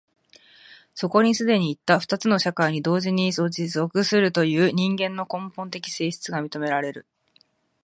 [0.95, 7.05] そこに既にいった二つの社会に同時に属するという人間の根本的性質が認められる。